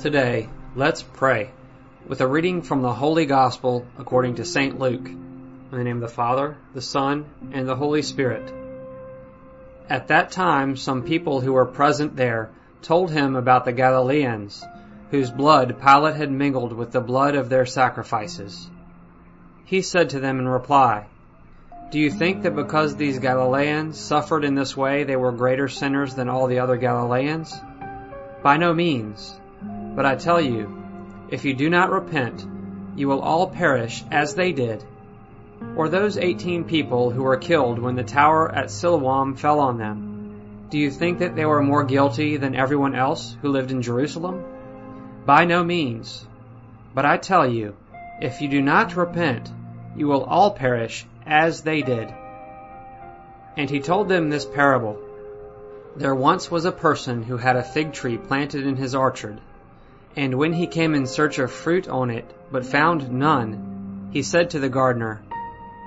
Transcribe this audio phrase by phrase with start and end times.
[0.00, 1.50] Today, let's pray
[2.08, 4.78] with a reading from the Holy Gospel according to St.
[4.78, 5.06] Luke.
[5.06, 8.50] In the name of the Father, the Son, and the Holy Spirit.
[9.90, 12.48] At that time, some people who were present there
[12.80, 14.64] told him about the Galileans,
[15.10, 18.70] whose blood Pilate had mingled with the blood of their sacrifices.
[19.66, 21.08] He said to them in reply,
[21.92, 26.14] Do you think that because these Galileans suffered in this way they were greater sinners
[26.14, 27.54] than all the other Galileans?
[28.42, 29.36] By no means.
[29.94, 30.76] But I tell you,
[31.30, 32.46] if you do not repent,
[32.96, 34.84] you will all perish as they did.
[35.76, 40.66] Or those eighteen people who were killed when the tower at Siloam fell on them.
[40.70, 44.44] Do you think that they were more guilty than everyone else who lived in Jerusalem?
[45.26, 46.26] By no means.
[46.94, 47.76] But I tell you,
[48.20, 49.52] if you do not repent,
[49.96, 52.12] you will all perish as they did.
[53.56, 54.98] And he told them this parable.
[55.96, 59.40] There once was a person who had a fig tree planted in his orchard
[60.16, 64.50] and when he came in search of fruit on it, but found none, he said
[64.50, 65.22] to the gardener,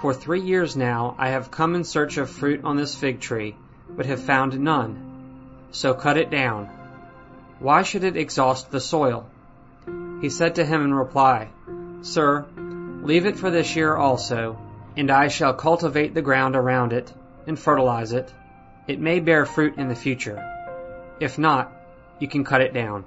[0.00, 3.56] For three years now I have come in search of fruit on this fig tree,
[3.88, 5.68] but have found none.
[5.70, 6.70] So cut it down.
[7.58, 9.26] Why should it exhaust the soil?
[10.20, 11.48] He said to him in reply,
[12.00, 12.46] Sir,
[13.02, 14.58] leave it for this year also,
[14.96, 17.12] and I shall cultivate the ground around it,
[17.46, 18.32] and fertilize it.
[18.88, 20.42] It may bear fruit in the future.
[21.20, 21.72] If not,
[22.18, 23.04] you can cut it down.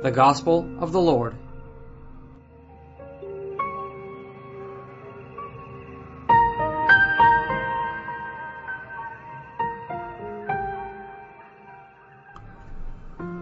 [0.00, 1.34] The Gospel of the Lord.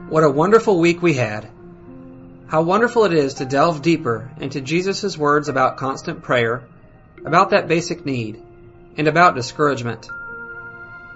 [0.09, 1.47] What a wonderful week we had.
[2.47, 6.63] How wonderful it is to delve deeper into Jesus' words about constant prayer,
[7.23, 8.43] about that basic need,
[8.97, 10.09] and about discouragement.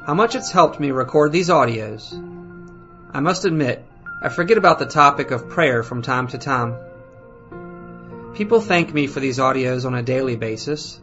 [0.04, 2.12] How much it's helped me record these audios.
[3.14, 3.86] I must admit,
[4.22, 6.76] I forget about the topic of prayer from time to time.
[8.34, 11.00] People thank me for these audios on a daily basis,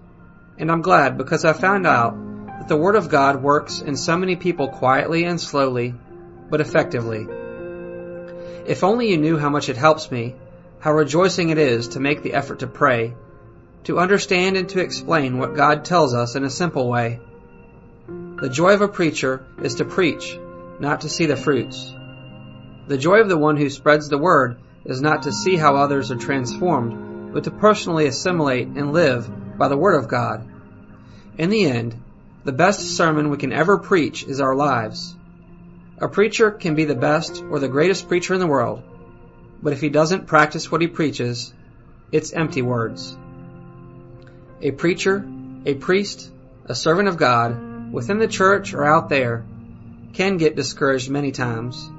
[0.60, 2.16] and I'm glad because I found out
[2.60, 5.96] that the Word of God works in so many people quietly and slowly,
[6.52, 7.26] but effectively.
[8.68, 10.36] If only you knew how much it helps me,
[10.80, 13.16] how rejoicing it is to make the effort to pray,
[13.86, 17.20] to understand and to explain what God tells us in a simple way.
[18.08, 20.38] The joy of a preacher is to preach,
[20.80, 21.96] not to see the fruits.
[22.88, 26.10] The joy of the one who spreads the word is not to see how others
[26.10, 30.48] are transformed, but to personally assimilate and live by the word of God.
[31.38, 32.02] In the end,
[32.46, 35.14] the best sermon we can ever preach is our lives.
[35.98, 38.82] A preacher can be the best or the greatest preacher in the world,
[39.62, 41.54] but if he doesn't practice what he preaches,
[42.14, 43.18] it's empty words.
[44.62, 45.28] A preacher,
[45.66, 46.32] a priest,
[46.66, 49.44] a servant of God, within the church or out there,
[50.14, 51.90] can get discouraged many times.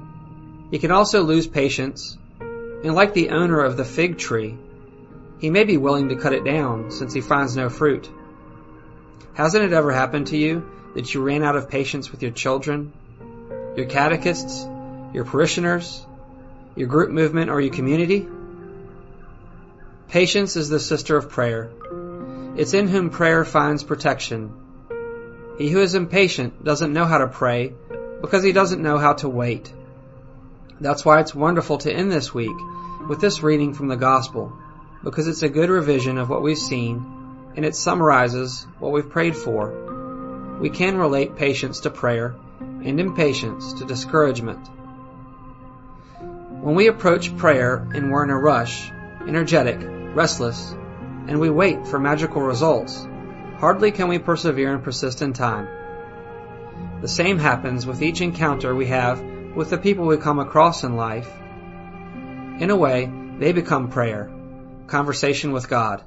[0.71, 4.57] He can also lose patience, and like the owner of the fig tree,
[5.39, 8.09] he may be willing to cut it down since he finds no fruit.
[9.33, 12.91] Hasn't it ever happened to you that you ran out of patience with your children,
[13.75, 14.67] your catechists,
[15.13, 16.05] your parishioners,
[16.75, 18.27] your group movement, or your community?
[20.09, 21.71] Patience is the sister of prayer.
[22.57, 24.51] It's in whom prayer finds protection.
[25.57, 27.73] He who is impatient doesn't know how to pray
[28.21, 29.71] because he doesn't know how to wait.
[30.81, 32.55] That's why it's wonderful to end this week
[33.09, 34.53] with this reading from the Gospel,
[35.03, 39.35] because it's a good revision of what we've seen and it summarizes what we've prayed
[39.35, 40.57] for.
[40.61, 44.65] We can relate patience to prayer and impatience to discouragement.
[46.61, 48.89] When we approach prayer and we're in a rush,
[49.27, 49.79] energetic,
[50.15, 50.71] restless,
[51.27, 53.05] and we wait for magical results,
[53.57, 55.67] hardly can we persevere and persist in time.
[57.01, 59.21] The same happens with each encounter we have
[59.59, 61.29] with the people we come across in life,
[62.61, 64.31] in a way, they become prayer,
[64.87, 66.01] conversation with God.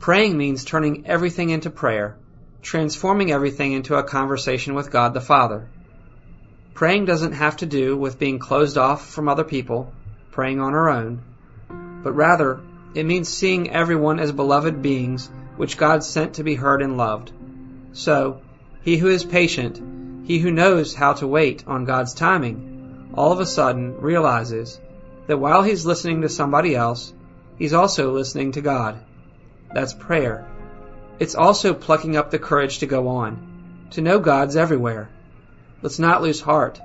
[0.00, 2.16] Praying means turning everything into prayer,
[2.60, 5.68] transforming everything into a conversation with God the Father.
[6.74, 9.92] Praying doesn't have to do with being closed off from other people,
[10.32, 11.22] praying on our own,
[12.02, 12.60] but rather
[12.96, 17.30] it means seeing everyone as beloved beings which God sent to be heard and loved.
[17.92, 18.42] So,
[18.82, 19.99] he who is patient
[20.30, 24.80] he who knows how to wait on God's timing all of a sudden realizes
[25.26, 27.12] that while he's listening to somebody else,
[27.58, 29.00] he's also listening to God.
[29.74, 30.46] That's prayer.
[31.18, 35.08] It's also plucking up the courage to go on, to know God's everywhere.
[35.82, 36.80] Let's not lose heart.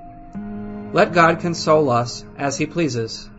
[0.92, 3.30] Let God console us as He pleases.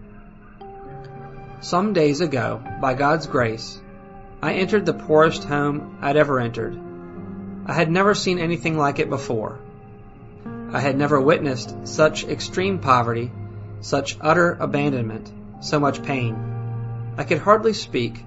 [1.60, 3.80] Some days ago, by God's grace,
[4.40, 6.78] I entered the poorest home I'd ever entered.
[7.66, 9.65] I had never seen anything like it before.
[10.76, 13.32] I had never witnessed such extreme poverty,
[13.80, 16.36] such utter abandonment, so much pain.
[17.16, 18.22] I could hardly speak.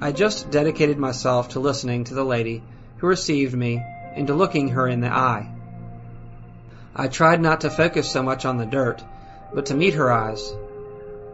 [0.00, 2.62] I just dedicated myself to listening to the lady
[2.98, 3.82] who received me
[4.14, 5.50] and to looking her in the eye.
[6.94, 9.02] I tried not to focus so much on the dirt,
[9.52, 10.54] but to meet her eyes.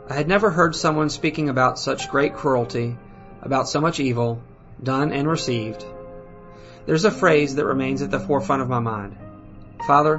[0.08, 2.96] I had never heard someone speaking about such great cruelty,
[3.42, 4.40] about so much evil,
[4.82, 5.84] done and received.
[6.86, 9.18] There's a phrase that remains at the forefront of my mind.
[9.86, 10.18] Father,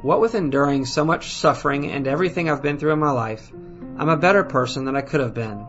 [0.00, 4.08] what with enduring so much suffering and everything I've been through in my life, I'm
[4.08, 5.66] a better person than I could have been.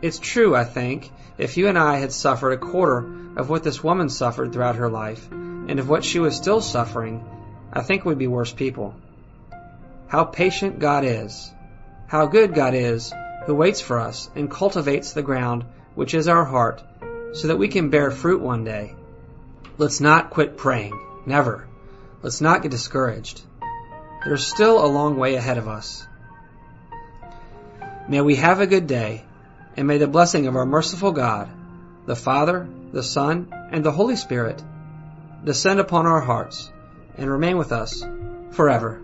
[0.00, 3.06] It's true, I think, if you and I had suffered a quarter
[3.36, 7.24] of what this woman suffered throughout her life, and of what she was still suffering,
[7.72, 8.94] I think we'd be worse people.
[10.08, 11.50] How patient God is.
[12.06, 13.12] How good God is,
[13.46, 16.82] who waits for us and cultivates the ground which is our heart,
[17.32, 18.94] so that we can bear fruit one day.
[19.78, 20.98] Let's not quit praying.
[21.26, 21.68] Never.
[22.22, 23.42] Let's not get discouraged.
[24.24, 26.06] There's still a long way ahead of us.
[28.08, 29.24] May we have a good day,
[29.76, 31.48] and may the blessing of our merciful God,
[32.06, 34.62] the Father, the Son, and the Holy Spirit
[35.44, 36.70] descend upon our hearts
[37.16, 38.04] and remain with us
[38.52, 39.02] forever.